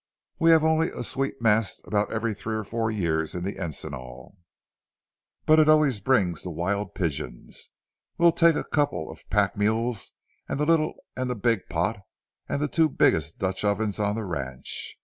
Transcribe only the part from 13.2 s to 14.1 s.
Dutch ovens